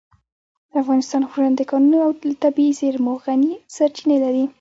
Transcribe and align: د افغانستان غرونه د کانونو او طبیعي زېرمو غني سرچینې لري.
د 0.69 0.73
افغانستان 0.83 1.21
غرونه 1.29 1.55
د 1.57 1.61
کانونو 1.71 1.97
او 2.05 2.11
طبیعي 2.43 2.73
زېرمو 2.79 3.13
غني 3.25 3.53
سرچینې 3.75 4.17
لري. 4.23 4.45